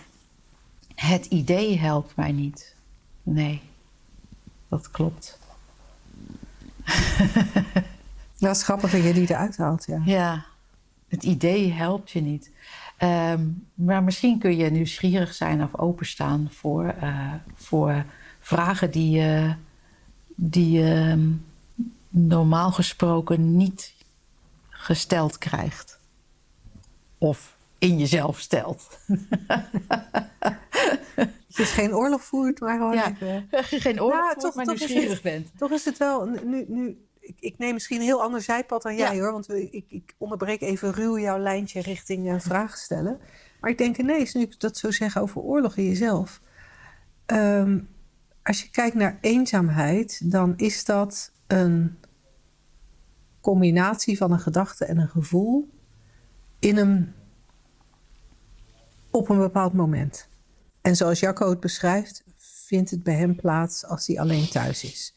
[0.94, 2.74] het idee helpt mij niet.
[3.22, 3.62] Nee,
[4.68, 5.38] dat klopt.
[8.38, 10.02] Dat is grappig dat je die eruit haalt, ja.
[10.04, 10.44] Ja,
[11.08, 12.50] het idee helpt je niet.
[12.96, 18.04] Ehm, maar misschien kun je nieuwsgierig zijn of openstaan voor, eh, voor
[18.54, 19.54] vragen die je
[20.34, 21.28] die je ehm,
[22.08, 23.94] normaal gesproken niet
[24.68, 25.98] gesteld krijgt.
[27.18, 28.98] Of in jezelf stelt.
[31.16, 33.12] Dat je geen oorlog voert, maar gewoon Ja.
[33.50, 35.50] Geen oorlog voert, toch- maar toch nieuwsgierig het- bent.
[35.58, 38.96] Toch is het wel, nu, nu, ik, ik neem misschien een heel ander zijpad dan
[38.96, 39.20] jij Ja.
[39.22, 39.32] hoor.
[39.32, 43.18] Want ik, ik onderbreek even ruw jouw lijntje richting eh, vragen stellen.
[43.60, 46.40] Maar ik denk ineens, nu ik dat zo zeg over oorlog in jezelf.
[47.26, 47.78] Ehm,
[48.50, 51.98] als je kijkt naar eenzaamheid, dan is dat een
[53.40, 55.68] combinatie van een gedachte en een gevoel.
[56.58, 57.12] in een,
[59.10, 60.28] op een bepaald moment.
[60.80, 65.14] En zoals Jacco het beschrijft, vindt het bij hem plaats als hij alleen thuis is.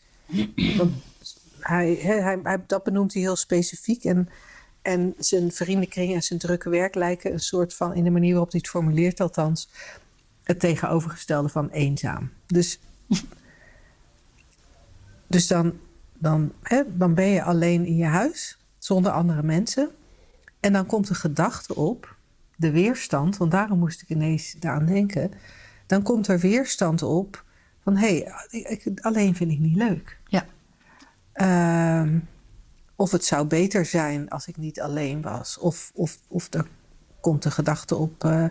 [1.60, 4.04] Hij, hij, hij, dat benoemt hij heel specifiek.
[4.04, 4.30] En,
[4.82, 8.52] en zijn vriendenkring en zijn drukke werk lijken een soort van, in de manier waarop
[8.52, 9.70] hij het formuleert althans,
[10.44, 12.32] het tegenovergestelde van eenzaam.
[12.48, 12.80] Dus,
[15.28, 15.74] dus dan,
[16.14, 19.90] dan, hè, dan ben je alleen in je huis, zonder andere mensen.
[20.60, 22.16] En dan komt de gedachte op,
[22.56, 25.32] de weerstand, want daarom moest ik ineens daaraan denken.
[25.88, 27.44] Dan komt er weerstand op
[27.84, 30.20] van hé, hey, alleen vind ik niet leuk.
[30.28, 30.46] Ja.
[31.34, 32.20] Ehm,
[32.96, 35.58] of het zou beter zijn als ik niet alleen was.
[35.58, 36.68] Of, of, of er
[37.20, 38.24] komt de gedachte op.
[38.24, 38.46] Uh,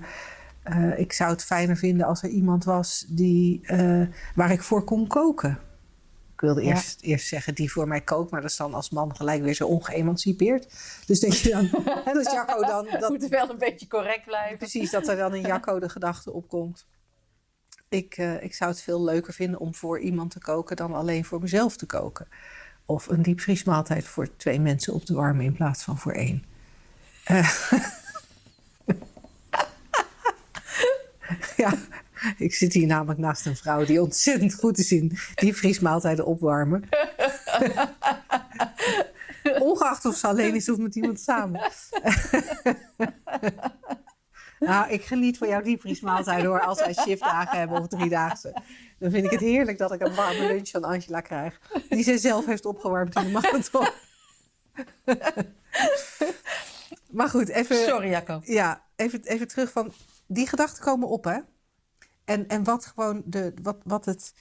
[0.65, 4.85] uh, ik zou het fijner vinden als er iemand was die, uh, waar ik voor
[4.85, 5.59] kon koken.
[6.33, 9.17] Ik wilde eerst, eerst zeggen die voor mij kookt, maar dat is dan als man
[9.17, 10.67] gelijk weer zo ongeëmancipeerd.
[11.07, 11.65] Dus denk je dan,
[12.05, 12.89] hè, dat Jacco dan.
[13.01, 14.59] Dat moet wel een beetje correct blijven.
[14.59, 16.87] Precies, dat er dan in Jacco de gedachte opkomt.
[17.89, 21.25] Ik, uh, ik zou het veel leuker vinden om voor iemand te koken dan alleen
[21.25, 22.29] voor mezelf te koken.
[22.87, 26.45] Of een diepvriesmaaltijd voor twee mensen op te warmen in plaats van voor één.
[27.31, 27.51] Uh,
[31.57, 31.73] ja,
[32.39, 36.89] ik zit hier namelijk naast een vrouw die ontzettend goed is in diepvriesmaaltijden opwarmen.
[39.59, 41.61] Ongeacht of ze alleen is of met iemand samen.
[44.59, 48.63] nou, ik geniet van jouw diepvriesmaaltijden hoor, als wij shiftdagen hebben of driedaagse.
[48.99, 51.61] Dan vind ik het heerlijk dat ik een warme lunch van Angela krijg.
[51.89, 53.89] Die zij zelf heeft opgewarmd in de marathon.
[57.11, 57.77] maar goed, even...
[57.77, 58.41] Sorry, Jacco.
[58.45, 59.93] Ja, even, even terug van...
[60.33, 61.39] Die gedachten komen op, hè?
[62.25, 64.35] En, en wat gewoon de, wat, wat het,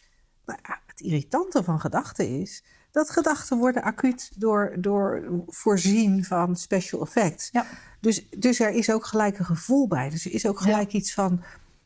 [0.46, 2.64] nou het irritante van gedachten is...
[2.92, 7.50] dat gedachten worden acuut door, door voorzien van special effects.
[7.52, 7.66] Ja.
[8.00, 10.10] Dus, dus er is ook gelijk een gevoel bij.
[10.10, 11.00] Dus er is ook gelijk ja.
[11.00, 11.44] iets van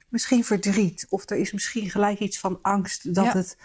[0.09, 1.05] misschien verdriet.
[1.09, 3.31] Of er is misschien gelijk iets van angst dat, ja.
[3.31, 3.57] het,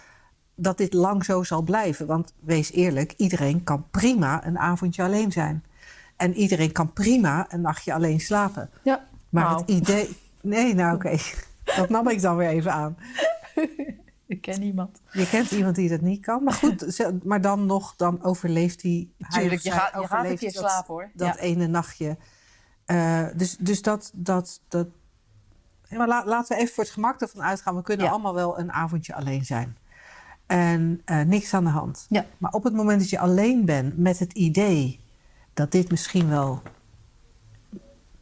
[0.55, 2.07] dat dit lang zo zal blijven.
[2.07, 5.63] Want wees eerlijk, iedereen kan prima een avondje alleen zijn.
[6.15, 8.69] En iedereen kan prima een nachtje alleen slapen.
[8.83, 9.07] Ja.
[9.29, 9.59] Maar wow.
[9.59, 10.17] het idee...
[10.41, 11.07] Nee, nou oké.
[11.07, 11.21] Okay.
[11.77, 12.97] Dat nam ik dan weer even aan.
[14.31, 15.01] Ik ken iemand.
[15.11, 16.43] Je kent iemand die dat niet kan.
[16.43, 19.09] Maar goed, maar dan nog, dan overleeft hij...
[19.29, 21.09] Tuurlijk, je gaat, je gaat een keer slapen hoor.
[21.13, 21.37] Dat ja.
[21.37, 22.17] ene nachtje.
[22.85, 24.11] Uh, dus, dus dat...
[24.13, 24.87] dat, dat
[25.89, 27.75] maar la, laten we even voor het gemak ervan uitgaan.
[27.75, 28.11] We kunnen ja.
[28.11, 29.77] allemaal wel een avondje alleen zijn.
[30.45, 32.05] En uh, niks aan de hand.
[32.09, 32.25] Ja.
[32.37, 34.99] Maar op het moment dat je alleen bent met het idee...
[35.53, 36.61] dat dit misschien wel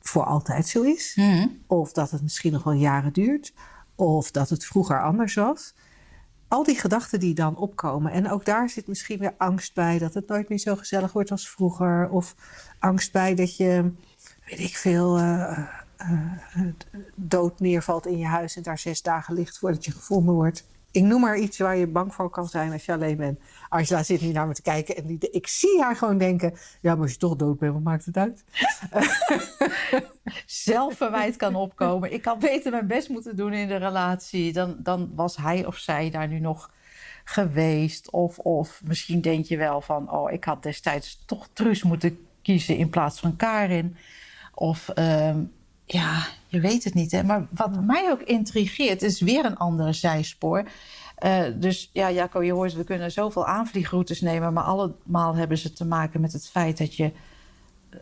[0.09, 1.15] voor altijd zo is.
[1.15, 1.27] Mhm.
[1.27, 1.61] Mm.
[1.67, 3.53] Of dat het misschien nog wel jaren duurt.
[3.95, 5.73] Of dat het vroeger anders was.
[6.47, 8.11] Al die gedachten die dan opkomen.
[8.11, 11.31] En ook daar zit misschien weer angst bij dat het nooit meer zo gezellig wordt
[11.31, 12.09] als vroeger.
[12.09, 12.35] Of
[12.79, 13.91] angst bij dat je,
[14.45, 15.59] weet ik veel, uh,
[16.01, 16.71] uh,
[17.15, 20.65] dood neervalt in je huis en daar zes dagen ligt voordat je gevonden wordt.
[20.91, 23.39] Ik noem maar iets waar je bang voor kan zijn als je alleen bent.
[23.69, 26.53] Angela zit nu naar me te kijken en die, ik zie haar gewoon denken...
[26.81, 28.43] ja, maar als je toch dood bent, wat maakt het uit?
[30.45, 32.13] Zelfverwijt kan opkomen.
[32.13, 34.53] Ik had beter mijn best moeten doen in de relatie.
[34.53, 36.71] Dan, dan was hij of zij daar nu nog
[37.23, 38.11] geweest.
[38.11, 40.11] Of, of misschien denk je wel van...
[40.11, 43.95] oh, ik had destijds toch Truus moeten kiezen in plaats van Karin.
[44.53, 44.89] Of...
[44.95, 45.57] Um,
[45.91, 47.11] ja, je weet het niet.
[47.11, 47.23] Hè?
[47.23, 50.63] Maar wat mij ook intrigeert, is weer een andere zijspoor.
[51.25, 55.73] Uh, dus ja, Jacco, je hoort, we kunnen zoveel aanvliegroutes nemen, maar allemaal hebben ze
[55.73, 57.11] te maken met het feit dat je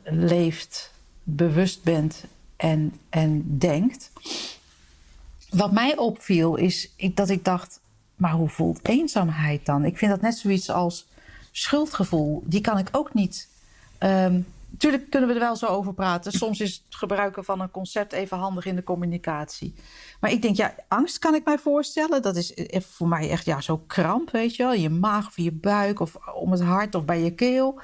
[0.04, 2.23] leeft, bewust bent
[2.56, 4.12] en, en denkt.
[5.50, 7.80] Wat mij opviel is ik, dat ik dacht,
[8.15, 9.86] maar hoe voelt eenzaamheid dan?
[9.86, 11.08] Ik vind dat net zoiets als
[11.52, 12.43] schuldgevoel.
[12.45, 13.47] Die kan ik ook niet.
[14.00, 16.32] Um, Natuurlijk kunnen we er wel zo over praten.
[16.32, 19.74] Soms is het gebruiken van een concept even handig in de communicatie.
[20.20, 22.22] Maar ik denk, ja, angst kan ik mij voorstellen.
[22.22, 24.74] Dat is voor mij echt ja, zo kramp, weet je wel.
[24.74, 27.82] Je maag of je buik of om het hart of bij je keel.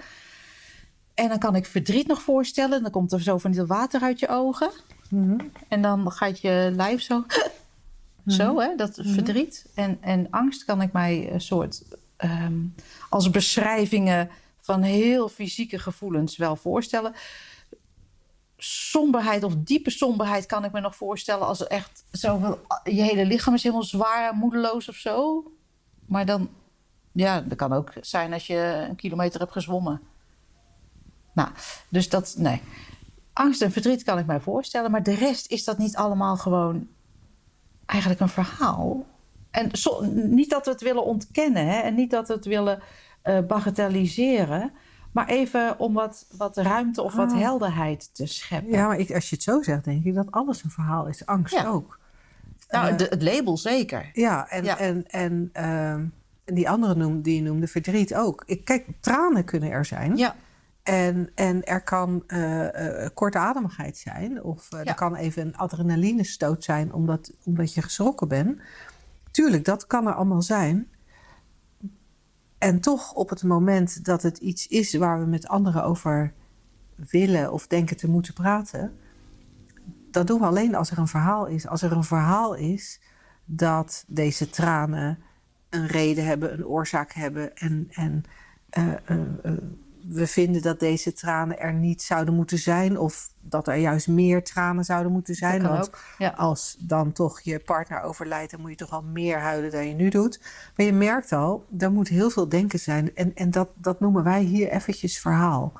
[1.13, 2.81] En dan kan ik verdriet nog voorstellen.
[2.81, 4.71] Dan komt er zo van dit water uit je ogen.
[5.09, 5.51] Mm -hmm.
[5.67, 7.17] En dan gaat je lijf zo...
[7.17, 7.25] Mm
[8.23, 8.33] -hmm.
[8.33, 9.13] Zo, hè, dat mm -hmm.
[9.13, 9.65] verdriet.
[9.75, 11.83] En, en angst kan ik mij een soort...
[12.23, 12.75] Um,
[13.09, 14.29] als beschrijvingen
[14.63, 17.13] van heel fysieke gevoelens wel voorstellen.
[18.57, 23.53] Somberheid of diepe somberheid kan ik me nog voorstellen als echt zo je hele lichaam
[23.53, 25.43] is helemaal zwaar, moedeloos of zo.
[26.05, 26.49] Maar dan,
[27.11, 30.01] ja, dat kan ook zijn als je een kilometer hebt gezwommen.
[31.33, 31.49] Nou,
[31.89, 32.61] dus dat, nee.
[33.33, 36.87] Angst en verdriet kan ik mij voorstellen, maar de rest is dat niet allemaal gewoon
[37.85, 39.05] eigenlijk een verhaal.
[39.51, 39.71] En
[40.13, 42.81] niet dat we het willen ontkennen hè, en niet dat we het willen
[43.23, 44.71] uh, bagatelliseren.
[45.11, 47.39] Maar even om wat, wat ruimte of wat Ah.
[47.39, 48.71] helderheid te scheppen.
[48.71, 51.25] Ja, maar ik, als je het zo zegt, denk ik dat alles een verhaal is.
[51.25, 51.67] Angst Ja.
[51.67, 51.99] ook.
[52.69, 54.09] nou, eh, de- het label zeker.
[54.13, 54.77] Ja, en, Ja.
[54.77, 56.03] en, en, ehm,
[56.45, 58.43] en die andere noem, die je noemde, verdriet ook.
[58.45, 60.17] Ik, kijk, tranen kunnen er zijn.
[60.17, 60.35] Ja,
[60.83, 64.43] En, en er kan eh, kortademigheid zijn.
[64.43, 64.83] Of Ja.
[64.83, 68.59] er kan even een adrenalinestoot zijn omdat, omdat je geschrokken bent.
[69.31, 70.87] Tuurlijk, dat kan er allemaal zijn.
[72.63, 76.33] En toch op het moment dat het iets is waar we met anderen over
[76.95, 78.97] willen of denken te moeten praten.
[80.11, 81.67] Dat doen we alleen als er een verhaal is.
[81.67, 83.01] Als er een verhaal is
[83.45, 85.19] dat deze tranen
[85.69, 87.55] een reden hebben, een oorzaak hebben.
[87.55, 88.23] En, en
[88.69, 89.51] eh, eh, eh,
[90.07, 92.99] we vinden dat deze tranen er niet zouden moeten zijn.
[92.99, 95.61] Of dat er juist meer tranen zouden moeten zijn.
[95.61, 95.89] Want.
[96.17, 96.29] Ja.
[96.29, 99.93] als dan toch je partner overlijdt, dan moet je toch al meer huilen dan je
[99.93, 100.39] nu doet.
[100.75, 103.15] Maar je merkt al, er moet heel veel denken zijn.
[103.15, 105.73] En, en dat, dat noemen wij hier eventjes verhaal.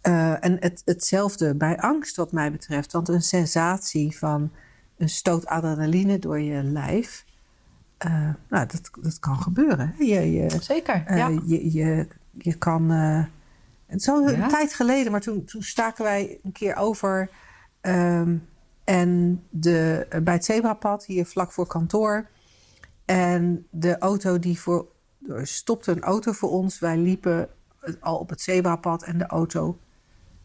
[0.00, 2.92] Eh, en het, hetzelfde bij angst, wat mij betreft.
[2.92, 4.50] Want een sensatie van
[4.96, 7.24] een stoot adrenaline door je lijf.
[7.98, 9.94] eh, nou, dat, dat kan gebeuren.
[9.98, 11.28] Je, je, Zeker, eh, ja.
[11.46, 12.06] je, je,
[12.38, 12.90] je kan.
[12.90, 13.24] eh,
[13.86, 17.30] is al een tijd geleden, maar toen, toen staken wij een keer over.
[17.80, 18.36] ehm,
[18.84, 22.26] en de, eh, bij het zebrapad, hier vlak voor kantoor.
[23.04, 24.86] En de auto die voor.
[25.28, 26.78] Er stopte een auto voor ons.
[26.78, 27.48] Wij liepen
[28.00, 29.78] al op het zebrapad en de auto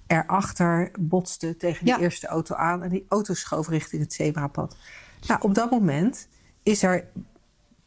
[0.08, 2.00] erachter botste tegen die Ja.
[2.00, 2.84] eerste auto aan.
[2.84, 4.76] En die auto schoof richting het zebrapad.
[5.28, 6.28] Nou, op dat moment
[6.64, 7.08] is er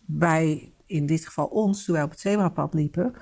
[0.05, 3.15] bij, in dit geval ons, toen wij op het zebrapad liepen,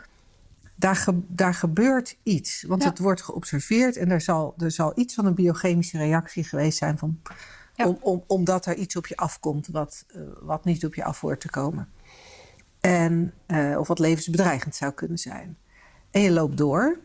[0.79, 2.63] daar, ge- daar gebeurt iets.
[2.63, 2.89] Want Ja.
[2.89, 6.99] het wordt geobserveerd en er zal, er zal iets van een biochemische reactie geweest zijn.
[6.99, 7.21] Van,
[7.75, 7.87] Ja.
[7.87, 11.21] om, om, omdat er iets op je afkomt wat, eh, wat niet op je af
[11.21, 11.89] hoort te komen.
[12.81, 15.57] En, eh, of wat levensbedreigend zou kunnen zijn.
[16.11, 16.99] En je loopt door.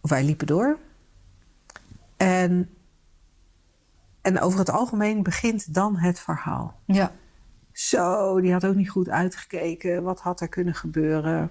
[0.00, 0.78] Of wij liepen door.
[2.16, 2.70] En,
[4.20, 6.80] en over het algemeen begint dan het verhaal.
[6.84, 7.12] ja.
[7.72, 10.02] Zo, die had ook niet goed uitgekeken.
[10.02, 11.50] Wat had er kunnen gebeuren?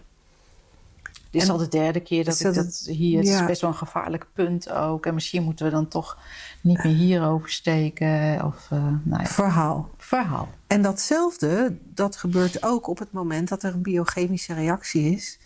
[1.37, 3.17] Dit is En- al de derde keer dat ik dat hier...
[3.17, 3.39] Het Ja.
[3.41, 5.05] is best wel een gevaarlijk punt ook.
[5.05, 6.17] En misschien moeten we dan toch
[6.61, 8.45] niet meer hierover steken.
[8.45, 9.89] Of, eh nou ja, Verhaal.
[9.97, 10.49] verhaal.
[10.67, 15.39] En datzelfde, dat gebeurt ook op het moment dat er een biochemische reactie is.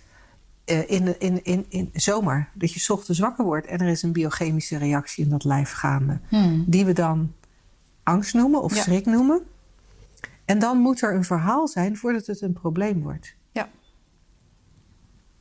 [0.65, 2.49] eh, in, in, in, in zomer.
[2.53, 6.19] Dat je ochtends wakker wordt en er is een biochemische reactie in dat lijf gaande.
[6.29, 6.63] Hmm.
[6.67, 7.33] Die we dan
[8.03, 8.81] angst noemen of Ja.
[8.81, 9.41] schrik noemen.
[10.45, 13.35] En dan moet er een verhaal zijn voordat het een probleem wordt.
[13.51, 13.69] Ja.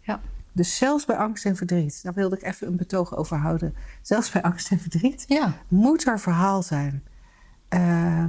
[0.00, 0.20] Ja.
[0.52, 3.74] Dus zelfs bij angst en verdriet, daar wilde ik even een betoog over houden.
[4.02, 5.54] Zelfs bij angst en verdriet Ja.
[5.68, 7.02] moet er verhaal zijn.
[7.68, 8.24] eh,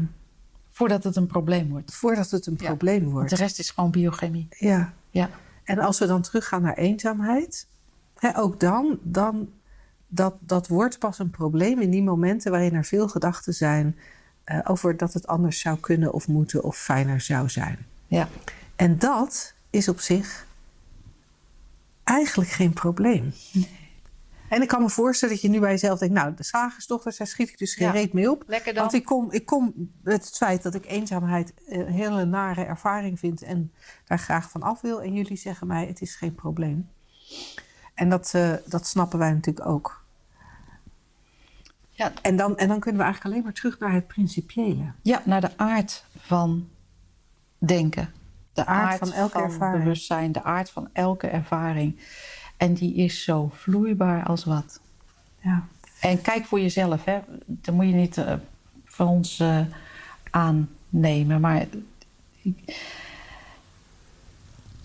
[0.71, 1.93] Voordat het een probleem wordt.
[1.93, 2.65] voordat het een Ja.
[2.65, 3.29] probleem Want wordt.
[3.29, 4.47] de rest is gewoon biochemie.
[4.49, 4.93] Ja.
[5.09, 5.29] Ja.
[5.63, 7.67] En als we dan teruggaan naar eenzaamheid,
[8.17, 9.49] hè, ook dan, dan
[10.07, 13.95] dat, dat wordt pas een probleem in die momenten waarin er veel gedachten zijn
[14.43, 17.77] eh, over dat het anders zou kunnen of moeten of fijner zou zijn.
[18.07, 18.27] Ja.
[18.75, 20.45] En dat is op zich
[22.17, 23.33] eigenlijk geen probleem.
[24.49, 27.27] En ik kan me voorstellen dat je nu bij jezelf denkt, nou, de slagersdochter, daar
[27.27, 27.93] schiet ik dus geen Ja.
[27.93, 28.43] reet mee op.
[28.47, 28.81] Lekker dan.
[28.81, 33.19] Want ik kom, ik kom met het feit dat ik eenzaamheid een hele nare ervaring
[33.19, 33.71] vind en
[34.05, 35.01] daar graag van af wil.
[35.01, 36.89] En jullie zeggen mij, het is geen probleem.
[37.93, 40.03] En dat, eh, dat snappen wij natuurlijk ook.
[41.89, 42.11] Ja.
[42.21, 44.91] En dan, en dan kunnen we eigenlijk alleen maar terug naar het principiële.
[45.01, 46.69] Ja, naar de aard van
[47.57, 48.13] denken.
[48.53, 49.83] De aard van elke ervaring.
[49.83, 51.99] bewustzijn, de aard van elke ervaring.
[52.57, 54.79] En die is zo vloeibaar als wat.
[55.39, 55.63] Ja.
[56.01, 57.19] En kijk voor jezelf, hè.
[57.45, 58.33] Dat moet je niet eh,
[58.85, 59.61] van ons eh,
[60.29, 61.41] aannemen.
[61.41, 61.65] Maar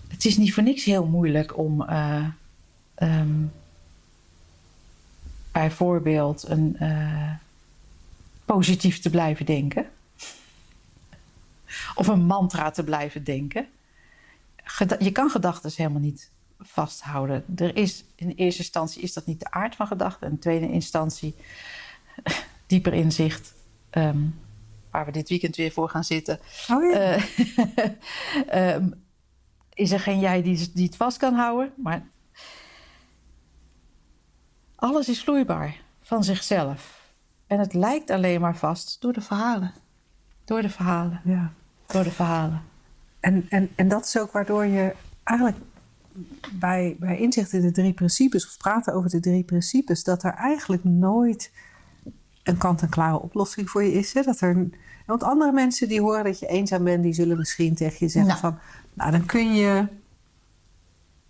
[0.07, 2.25] het is niet voor niks heel moeilijk om eh,
[2.95, 3.45] ehm,
[5.51, 6.77] bijvoorbeeld een,
[8.45, 9.85] positief te blijven denken.
[11.95, 13.67] Of een mantra te blijven denken.
[14.99, 17.45] Je kan gedachten helemaal niet vasthouden.
[17.55, 20.29] Er is, in eerste instantie is dat niet de aard van gedachten.
[20.29, 21.35] In tweede instantie,
[22.67, 23.53] dieper inzicht,
[23.89, 24.25] ehm,
[24.91, 26.39] waar we dit weekend weer voor gaan zitten.
[26.71, 26.99] Oh ja.
[26.99, 27.23] Eh,
[28.75, 28.89] ehm,
[29.73, 31.73] is er geen jij die, die het vast kan houden.
[31.75, 32.07] Maar
[34.75, 37.11] alles is vloeibaar van zichzelf.
[37.47, 39.73] En het lijkt alleen maar vast door de verhalen.
[40.45, 41.21] Door de verhalen.
[41.23, 41.53] ja.
[41.87, 42.61] Door de verhalen.
[43.19, 45.57] En, en, en dat is ook waardoor je eigenlijk
[46.51, 50.33] bij, bij inzicht in de drie principes, of praten over de drie principes, dat er
[50.33, 51.51] eigenlijk nooit
[52.43, 54.13] een kant-en-klare oplossing voor je is.
[54.13, 54.21] Hè?
[54.21, 54.69] Dat er,
[55.05, 58.29] want andere mensen die horen dat je eenzaam bent, die zullen misschien tegen je zeggen
[58.29, 58.39] Nou.
[58.39, 58.59] van,
[58.93, 59.87] nou dan kun je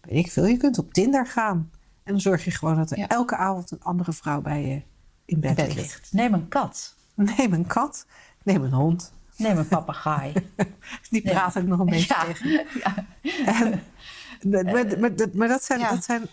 [0.01, 1.71] weet ik veel, je kunt op Tinder gaan.
[2.03, 4.81] En dan zorg je gewoon dat er elke avond een andere vrouw bij je
[5.25, 5.75] in bed, ligt.
[5.75, 6.13] ligt.
[6.13, 6.95] Neem een kat.
[7.37, 8.05] Neem een kat.
[8.43, 9.13] Neem een hond.
[9.37, 10.33] Neem een papegaai.
[11.09, 12.25] Die praat ook nog een beetje ja.
[12.25, 12.65] tegen.
[12.83, 13.05] Ja.
[13.45, 13.83] En,
[14.49, 14.65] maar,
[14.99, 16.27] maar, maar, dat, zijn, dat, zijn,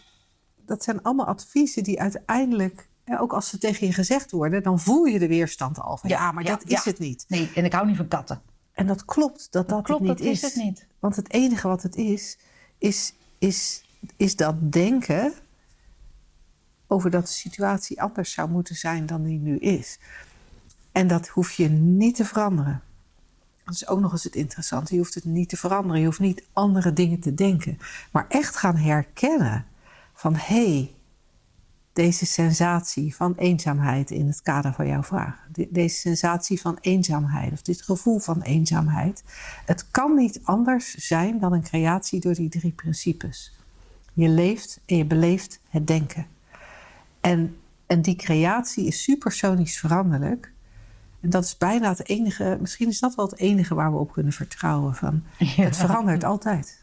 [0.66, 2.88] dat zijn allemaal adviezen die uiteindelijk,
[3.18, 6.32] ook als ze tegen je gezegd worden, dan voel je de weerstand al van ja,
[6.32, 7.24] maar dat is het niet.
[7.28, 8.42] Nee, en ik hou niet van katten.
[8.72, 10.54] En dat klopt dat dat, klopt, het niet dat is.
[10.54, 10.86] het niet.
[10.98, 12.38] Want het enige wat het is,
[12.78, 13.84] is, is,
[14.16, 15.32] is dat denken
[16.86, 19.98] over dat de situatie anders zou moeten zijn dan die nu is.
[20.92, 22.82] En dat hoef je niet te veranderen.
[23.64, 24.92] Dat is ook nog eens het interessante.
[24.92, 26.00] Je hoeft het niet te veranderen.
[26.00, 27.78] Je hoeft niet andere dingen te denken.
[28.12, 29.66] Maar echt gaan herkennen
[30.14, 30.94] van hé, hey,
[31.94, 35.46] deze sensatie van eenzaamheid in het kader van jouw vraag.
[35.70, 39.24] Deze sensatie van eenzaamheid of dit gevoel van eenzaamheid.
[39.64, 43.56] Het kan niet anders zijn dan een creatie door die drie principes.
[44.12, 46.26] Je leeft en je beleeft het denken.
[47.20, 47.56] En,
[47.86, 50.52] en die creatie is supersonisch veranderlijk.
[51.24, 54.12] En dat is bijna het enige, misschien is dat wel het enige waar we op
[54.12, 54.94] kunnen vertrouwen.
[54.94, 56.82] Van, Het verandert altijd.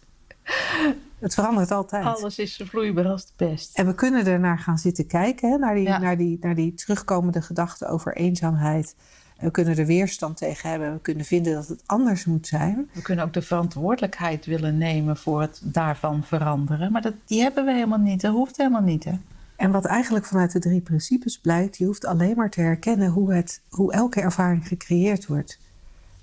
[1.19, 2.05] Het verandert altijd.
[2.05, 3.77] Alles is zo vloeibaar als de pest.
[3.77, 6.73] En we kunnen er naar gaan zitten kijken, hè, naar, die, naar, die, naar die
[6.73, 8.95] terugkomende gedachten over eenzaamheid.
[9.39, 10.93] We kunnen er weerstand tegen hebben.
[10.93, 12.89] We kunnen vinden dat het anders moet zijn.
[12.93, 16.91] We kunnen ook de verantwoordelijkheid willen nemen voor het daarvan veranderen.
[16.91, 18.21] Maar dat, die hebben we helemaal niet.
[18.21, 19.03] Dat hoeft helemaal niet.
[19.03, 19.13] Hè?
[19.62, 23.34] En wat eigenlijk vanuit de drie principes blijkt, je hoeft alleen maar te herkennen hoe,
[23.34, 25.59] het, hoe elke ervaring gecreëerd wordt.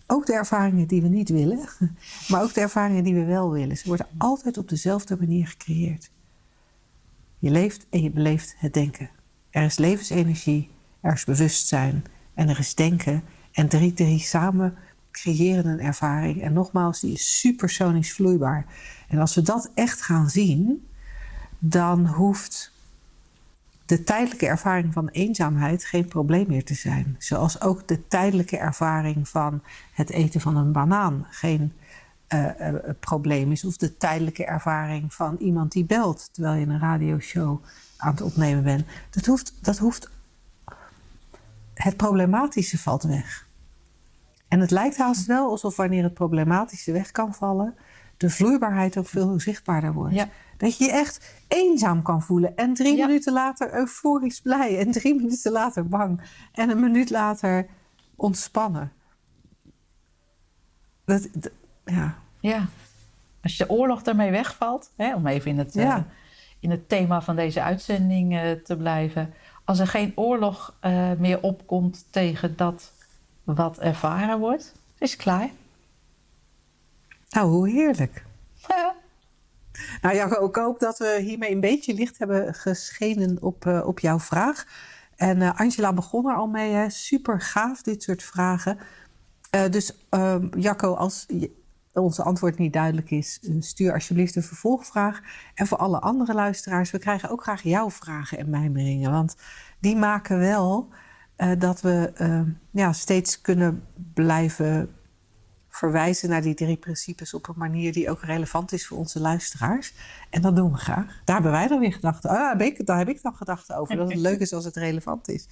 [0.07, 1.68] Ook de ervaringen die we niet willen,
[2.28, 3.76] maar ook de ervaringen die we wel willen.
[3.76, 6.11] Ze worden altijd op dezelfde manier gecreëerd.
[7.39, 9.11] Je leeft en je beleeft het denken.
[9.51, 10.70] Er is levensenergie,
[11.01, 13.22] er is bewustzijn en er is denken.
[13.53, 14.74] En drie, drie samen
[15.11, 16.43] creëren een ervaring.
[16.43, 18.66] En nogmaals, die is supersonisch vloeibaar.
[19.09, 20.86] En als we dat echt gaan zien,
[21.59, 22.76] dan hoeft
[23.89, 27.16] de tijdelijke ervaring van eenzaamheid geen probleem meer te zijn.
[27.18, 29.62] Zoals ook de tijdelijke ervaring van
[29.93, 31.72] het eten van een banaan geen
[32.28, 33.64] uh, uh, probleem is.
[33.64, 37.64] Of de tijdelijke ervaring van iemand die belt terwijl je een radioshow
[37.97, 38.86] aan het opnemen bent.
[39.11, 40.11] Dat hoeft, dat hoeft.
[41.74, 43.47] Het problematische valt weg.
[44.49, 47.74] En het lijkt haast wel alsof wanneer het problematische weg kan vallen,
[48.18, 50.14] de vloeibaarheid ook veel zichtbaarder wordt.
[50.14, 50.28] Ja.
[50.56, 52.56] Dat je je echt eenzaam kan voelen.
[52.56, 54.78] En drie minuten later euforisch blij.
[54.78, 56.20] En drie minuten later bang.
[56.52, 57.66] En een minuut later
[58.16, 58.92] ontspannen.
[61.04, 61.28] Dat,
[61.84, 62.18] ja.
[62.40, 62.66] ja.
[63.42, 65.96] Als je de oorlog daarmee wegvalt, hè, om even in het, uh,
[66.60, 69.34] in het thema van deze uitzending uh, te blijven.
[69.64, 72.92] Als er geen oorlog uh, meer opkomt tegen dat
[73.44, 75.50] wat ervaren wordt, is klaar.
[77.30, 78.24] Nou, hoe heerlijk.
[80.02, 83.98] Nou ja, ik hoop dat we hiermee een beetje licht hebben geschenen op, uh, op
[83.98, 84.66] jouw vraag.
[85.16, 86.90] En uh, Angela begon er al mee, hè?
[86.90, 88.78] super gaaf dit soort vragen.
[89.54, 91.26] Uh, dus ehm, Jacco, als
[91.92, 95.20] onze antwoord niet duidelijk is, stuur alsjeblieft een vervolgvraag.
[95.54, 99.10] En voor alle andere luisteraars, we krijgen ook graag jouw vragen en mijmeringen.
[99.10, 99.36] Want
[99.80, 100.88] die maken wel
[101.58, 104.97] dat we ehm, ja, steeds kunnen blijven
[105.68, 109.94] verwijzen naar die drie principes op een manier die ook relevant is voor onze luisteraars.
[110.30, 111.20] En dat doen we graag.
[111.24, 112.30] Daar hebben wij dan weer gedachten.
[112.30, 113.96] Ah, heb ik, daar heb ik dan gedachten over.
[113.96, 115.46] Dat het leuk is als het relevant is.